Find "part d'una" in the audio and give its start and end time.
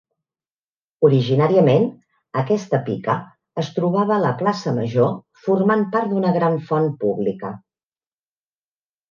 5.93-6.33